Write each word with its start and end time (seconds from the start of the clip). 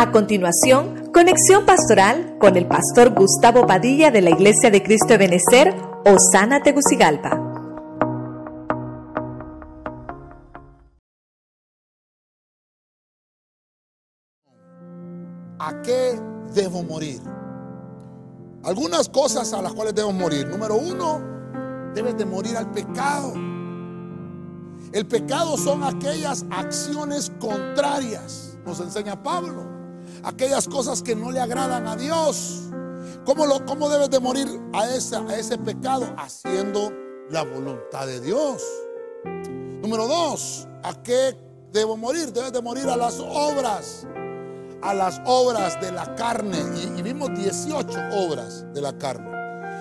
A 0.00 0.12
continuación, 0.12 1.10
conexión 1.12 1.66
pastoral 1.66 2.38
con 2.40 2.56
el 2.56 2.66
pastor 2.66 3.10
Gustavo 3.10 3.66
Padilla 3.66 4.10
de 4.10 4.22
la 4.22 4.30
Iglesia 4.30 4.70
de 4.70 4.82
Cristo 4.82 5.08
de 5.08 5.18
Benecer, 5.18 5.74
Osana 6.06 6.62
Tegucigalpa. 6.62 7.32
¿A 15.58 15.82
qué 15.82 16.18
debo 16.54 16.82
morir? 16.82 17.20
Algunas 18.64 19.06
cosas 19.10 19.52
a 19.52 19.60
las 19.60 19.74
cuales 19.74 19.94
debo 19.94 20.12
morir. 20.14 20.48
Número 20.48 20.76
uno, 20.76 21.20
debes 21.94 22.16
de 22.16 22.24
morir 22.24 22.56
al 22.56 22.70
pecado. 22.70 23.34
El 24.94 25.06
pecado 25.06 25.58
son 25.58 25.84
aquellas 25.84 26.46
acciones 26.50 27.30
contrarias, 27.38 28.56
nos 28.64 28.80
enseña 28.80 29.22
Pablo. 29.22 29.79
Aquellas 30.22 30.68
cosas 30.68 31.02
que 31.02 31.14
no 31.14 31.30
le 31.30 31.40
agradan 31.40 31.86
a 31.86 31.96
Dios. 31.96 32.62
¿Cómo, 33.24 33.46
lo, 33.46 33.64
cómo 33.64 33.88
debes 33.88 34.10
de 34.10 34.20
morir 34.20 34.48
a 34.72 34.88
ese, 34.88 35.16
a 35.16 35.38
ese 35.38 35.58
pecado? 35.58 36.12
Haciendo 36.16 36.92
la 37.30 37.42
voluntad 37.42 38.06
de 38.06 38.20
Dios. 38.20 38.62
Número 39.24 40.06
dos, 40.06 40.66
¿a 40.82 40.94
qué 41.02 41.36
debo 41.72 41.96
morir? 41.96 42.32
Debes 42.32 42.52
de 42.52 42.60
morir 42.60 42.88
a 42.88 42.96
las 42.96 43.18
obras. 43.20 44.06
A 44.82 44.94
las 44.94 45.20
obras 45.26 45.80
de 45.80 45.92
la 45.92 46.14
carne. 46.16 46.58
Y, 46.96 47.02
vimos 47.02 47.30
18 47.34 47.98
obras 48.12 48.64
de 48.72 48.80
la 48.80 48.96
carne. 48.98 49.30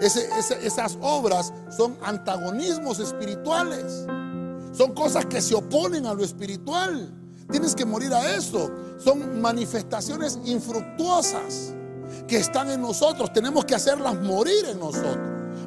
esas 0.00 0.98
obras 1.00 1.52
son 1.76 1.96
antagonismos 2.02 2.98
espirituales. 2.98 4.06
Son 4.72 4.94
cosas 4.94 5.26
que 5.26 5.40
se 5.40 5.54
oponen 5.54 6.06
a 6.06 6.14
lo 6.14 6.24
espiritual. 6.24 7.12
Tienes 7.50 7.74
que 7.74 7.84
morir 7.84 8.12
a 8.12 8.34
eso. 8.34 8.70
Son 8.98 9.40
manifestaciones 9.40 10.38
infructuosas 10.44 11.74
que 12.26 12.36
están 12.36 12.70
en 12.70 12.80
nosotros. 12.80 13.32
Tenemos 13.32 13.64
que 13.64 13.74
hacerlas 13.74 14.20
morir 14.20 14.66
en 14.66 14.78
nosotros 14.78 15.18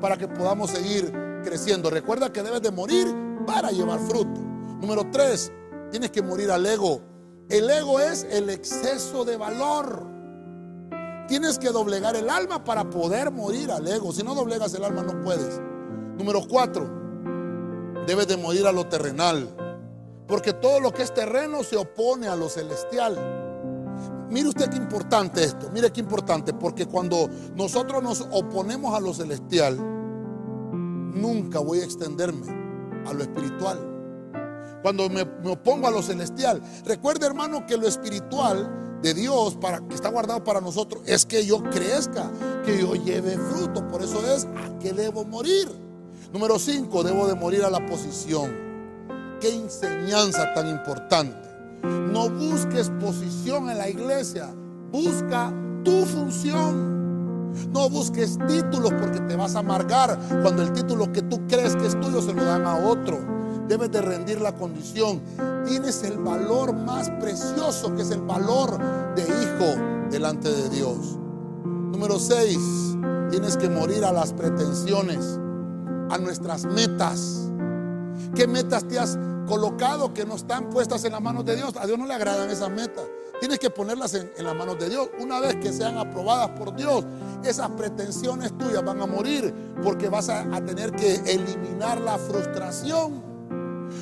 para 0.00 0.16
que 0.16 0.28
podamos 0.28 0.70
seguir 0.70 1.12
creciendo. 1.44 1.90
Recuerda 1.90 2.32
que 2.32 2.42
debes 2.42 2.62
de 2.62 2.70
morir 2.70 3.06
para 3.46 3.70
llevar 3.70 4.00
fruto. 4.00 4.40
Número 4.80 5.06
tres, 5.10 5.52
tienes 5.90 6.10
que 6.10 6.22
morir 6.22 6.50
al 6.50 6.64
ego. 6.66 7.00
El 7.48 7.70
ego 7.70 8.00
es 8.00 8.26
el 8.30 8.50
exceso 8.50 9.24
de 9.24 9.36
valor. 9.36 10.06
Tienes 11.28 11.58
que 11.58 11.68
doblegar 11.70 12.16
el 12.16 12.30
alma 12.30 12.64
para 12.64 12.88
poder 12.88 13.30
morir 13.30 13.70
al 13.70 13.86
ego. 13.86 14.12
Si 14.12 14.22
no 14.22 14.34
doblegas 14.34 14.74
el 14.74 14.84
alma 14.84 15.02
no 15.02 15.20
puedes. 15.22 15.60
Número 16.16 16.40
cuatro, 16.48 16.88
debe 18.06 18.26
de 18.26 18.36
morir 18.36 18.66
a 18.66 18.72
lo 18.72 18.86
terrenal. 18.86 19.48
Porque 20.28 20.52
todo 20.52 20.78
lo 20.78 20.92
que 20.92 21.02
es 21.02 21.12
terreno 21.12 21.64
se 21.64 21.76
opone 21.76 22.28
a 22.28 22.36
lo 22.36 22.50
celestial. 22.50 23.16
Mire 24.30 24.50
usted 24.50 24.68
qué 24.68 24.76
importante 24.76 25.42
esto, 25.42 25.70
mire 25.72 25.90
qué 25.90 26.00
importante, 26.00 26.52
porque 26.52 26.84
cuando 26.84 27.30
nosotros 27.56 28.02
nos 28.02 28.20
oponemos 28.30 28.94
a 28.94 29.00
lo 29.00 29.14
celestial, 29.14 29.78
nunca 29.78 31.60
voy 31.60 31.80
a 31.80 31.84
extenderme 31.84 32.46
a 33.06 33.14
lo 33.14 33.22
espiritual. 33.22 33.78
Cuando 34.82 35.08
me, 35.08 35.22
opongo 35.50 35.88
a 35.88 35.90
lo 35.90 36.02
celestial, 36.02 36.62
recuerde 36.84 37.26
hermano 37.26 37.66
que 37.66 37.78
lo 37.78 37.88
espiritual 37.88 39.00
de 39.00 39.14
Dios 39.14 39.56
para, 39.56 39.80
que 39.80 39.94
está 39.94 40.10
guardado 40.10 40.44
para 40.44 40.60
nosotros 40.60 41.02
es 41.06 41.24
que 41.24 41.46
yo 41.46 41.62
crezca, 41.64 42.30
que 42.66 42.78
yo 42.78 42.94
lleve 42.94 43.38
fruto. 43.38 43.88
Por 43.88 44.02
eso 44.02 44.20
es 44.30 44.44
a 44.44 44.78
qué 44.78 44.92
debo 44.92 45.24
morir. 45.24 45.68
Número 46.34 46.58
5, 46.58 47.02
debo 47.02 47.26
de 47.26 47.34
morir 47.34 47.64
a 47.64 47.70
la 47.70 47.84
posición. 47.86 48.67
Qué 49.40 49.54
enseñanza 49.54 50.52
tan 50.54 50.68
importante. 50.68 51.48
No 51.82 52.28
busques 52.28 52.90
posición 53.00 53.70
en 53.70 53.78
la 53.78 53.88
iglesia, 53.88 54.48
busca 54.90 55.52
tu 55.84 56.04
función. 56.06 56.98
No 57.72 57.88
busques 57.88 58.38
títulos 58.48 58.92
porque 59.00 59.20
te 59.20 59.36
vas 59.36 59.54
a 59.54 59.60
amargar 59.60 60.18
cuando 60.42 60.62
el 60.62 60.72
título 60.72 61.12
que 61.12 61.22
tú 61.22 61.46
crees 61.46 61.76
que 61.76 61.86
es 61.86 61.98
tuyo 62.00 62.20
se 62.20 62.34
lo 62.34 62.44
dan 62.44 62.66
a 62.66 62.76
otro. 62.76 63.18
Debes 63.68 63.90
de 63.92 64.00
rendir 64.00 64.40
la 64.40 64.52
condición. 64.52 65.20
Tienes 65.66 66.02
el 66.02 66.18
valor 66.18 66.72
más 66.72 67.10
precioso 67.10 67.94
que 67.94 68.02
es 68.02 68.10
el 68.10 68.22
valor 68.22 68.78
de 69.14 69.22
hijo 69.22 70.08
delante 70.10 70.48
de 70.48 70.68
Dios. 70.70 71.16
Número 71.64 72.18
6. 72.18 72.58
Tienes 73.30 73.56
que 73.56 73.68
morir 73.68 74.04
a 74.04 74.12
las 74.12 74.32
pretensiones 74.32 75.38
a 76.10 76.18
nuestras 76.18 76.64
metas. 76.64 77.47
¿Qué 78.34 78.46
metas 78.46 78.86
te 78.86 78.98
has 78.98 79.18
colocado 79.46 80.12
que 80.12 80.24
no 80.24 80.36
están 80.36 80.70
puestas 80.70 81.04
en 81.04 81.12
las 81.12 81.20
manos 81.20 81.44
de 81.44 81.56
Dios? 81.56 81.74
A 81.76 81.86
Dios 81.86 81.98
no 81.98 82.06
le 82.06 82.14
agradan 82.14 82.50
esas 82.50 82.70
metas. 82.70 83.04
Tienes 83.40 83.58
que 83.58 83.70
ponerlas 83.70 84.14
en, 84.14 84.30
las 84.38 84.54
manos 84.54 84.78
de 84.78 84.88
Dios. 84.88 85.08
Una 85.20 85.40
vez 85.40 85.56
que 85.56 85.72
sean 85.72 85.96
aprobadas 85.96 86.50
por 86.50 86.74
Dios, 86.74 87.04
esas 87.44 87.70
pretensiones 87.70 88.56
tuyas 88.58 88.84
van 88.84 89.00
a 89.00 89.06
morir 89.06 89.54
porque 89.82 90.08
vas 90.08 90.28
a, 90.28 90.40
a 90.54 90.64
tener 90.64 90.92
que 90.92 91.14
eliminar 91.14 92.00
la 92.00 92.18
frustración. 92.18 93.22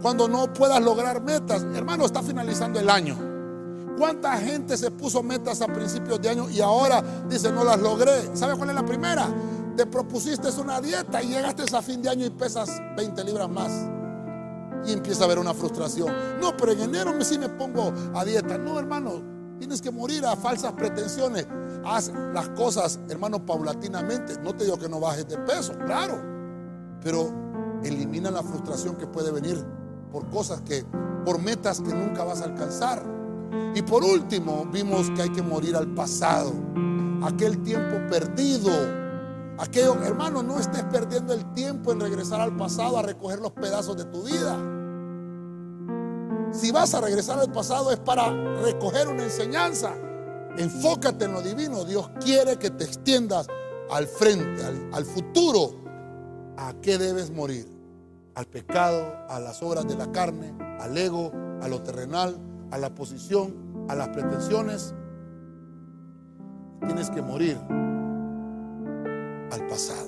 Cuando 0.00 0.28
no 0.28 0.52
puedas 0.52 0.82
lograr 0.82 1.22
metas, 1.22 1.64
hermano, 1.74 2.06
está 2.06 2.22
finalizando 2.22 2.80
el 2.80 2.88
año. 2.88 3.16
¿Cuánta 3.98 4.36
gente 4.38 4.76
se 4.76 4.90
puso 4.90 5.22
metas 5.22 5.60
a 5.60 5.66
principios 5.66 6.20
de 6.22 6.28
año 6.28 6.48
y 6.48 6.60
ahora 6.60 7.02
dice 7.28 7.50
no 7.52 7.64
las 7.64 7.80
logré? 7.80 8.34
¿Sabe 8.34 8.56
cuál 8.56 8.70
es 8.70 8.76
la 8.76 8.86
primera? 8.86 9.28
te 9.78 9.86
propusiste 9.86 10.48
una 10.60 10.80
dieta 10.80 11.22
y 11.22 11.28
llegaste 11.28 11.62
a 11.72 11.80
fin 11.80 12.02
de 12.02 12.08
año 12.08 12.26
y 12.26 12.30
pesas 12.30 12.82
20 12.96 13.22
libras 13.22 13.48
más. 13.48 13.70
Y 14.86 14.92
empieza 14.92 15.22
a 15.22 15.24
haber 15.26 15.38
una 15.38 15.54
frustración. 15.54 16.12
No, 16.40 16.56
pero 16.56 16.72
en 16.72 16.80
enero 16.80 17.12
sí 17.24 17.38
me 17.38 17.48
pongo 17.48 17.92
a 18.14 18.24
dieta. 18.24 18.58
No, 18.58 18.78
hermano, 18.78 19.22
tienes 19.58 19.82
que 19.82 19.90
morir 19.90 20.24
a 20.24 20.36
falsas 20.36 20.72
pretensiones. 20.72 21.46
Haz 21.84 22.12
las 22.32 22.48
cosas, 22.50 22.98
hermano, 23.08 23.44
paulatinamente. 23.44 24.38
No 24.42 24.54
te 24.54 24.64
digo 24.64 24.78
que 24.78 24.88
no 24.88 25.00
bajes 25.00 25.28
de 25.28 25.38
peso, 25.38 25.74
claro. 25.86 26.20
Pero 27.02 27.32
elimina 27.84 28.30
la 28.30 28.42
frustración 28.42 28.96
que 28.96 29.06
puede 29.06 29.30
venir 29.30 29.64
por 30.12 30.28
cosas 30.30 30.60
que, 30.62 30.84
por 31.24 31.40
metas 31.40 31.80
que 31.80 31.92
nunca 31.92 32.24
vas 32.24 32.40
a 32.40 32.46
alcanzar. 32.46 33.02
Y 33.74 33.82
por 33.82 34.02
último, 34.04 34.66
vimos 34.72 35.10
que 35.10 35.22
hay 35.22 35.30
que 35.30 35.42
morir 35.42 35.76
al 35.76 35.88
pasado. 35.88 36.52
Aquel 37.22 37.62
tiempo 37.62 37.96
perdido 38.08 38.70
Aquello, 39.58 40.00
hermano, 40.04 40.42
no 40.42 40.60
estés 40.60 40.84
perdiendo 40.84 41.34
el 41.34 41.52
tiempo 41.52 41.90
en 41.90 42.00
regresar 42.00 42.40
al 42.40 42.56
pasado 42.56 42.96
a 42.96 43.02
recoger 43.02 43.40
los 43.40 43.50
pedazos 43.52 43.96
de 43.96 44.04
tu 44.04 44.22
vida. 44.22 44.56
Si 46.52 46.70
vas 46.70 46.94
a 46.94 47.00
regresar 47.00 47.40
al 47.40 47.50
pasado 47.50 47.90
es 47.90 47.98
para 47.98 48.30
recoger 48.62 49.08
una 49.08 49.24
enseñanza. 49.24 49.94
Enfócate 50.56 51.24
en 51.24 51.32
lo 51.32 51.42
divino. 51.42 51.84
Dios 51.84 52.08
quiere 52.24 52.56
que 52.56 52.70
te 52.70 52.84
extiendas 52.84 53.48
al 53.90 54.06
frente, 54.06 54.62
al, 54.92 55.04
futuro. 55.04 55.74
¿A 56.56 56.74
qué 56.80 56.96
debes 56.96 57.30
morir? 57.32 57.68
Al 58.36 58.46
pecado, 58.46 59.12
a 59.28 59.40
las 59.40 59.60
obras 59.62 59.88
de 59.88 59.96
la 59.96 60.12
carne, 60.12 60.54
al 60.78 60.96
ego, 60.96 61.32
a 61.60 61.66
lo 61.66 61.82
terrenal, 61.82 62.38
a 62.70 62.78
la 62.78 62.94
posición, 62.94 63.86
a 63.88 63.96
las 63.96 64.08
pretensiones. 64.08 64.94
Tienes 66.86 67.10
que 67.10 67.22
morir 67.22 67.58
al 69.50 69.66
pasado. 69.66 70.07